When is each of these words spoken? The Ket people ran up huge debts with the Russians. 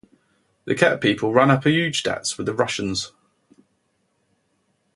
The 0.65 0.73
Ket 0.73 0.99
people 0.99 1.31
ran 1.31 1.51
up 1.51 1.63
huge 1.63 2.01
debts 2.01 2.35
with 2.35 2.47
the 2.47 2.55
Russians. 2.55 3.11